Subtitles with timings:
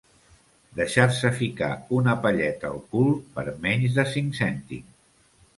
[0.79, 1.69] Deixar-se ficar
[1.99, 4.99] una palleta al cul per menys de cinc cèntims.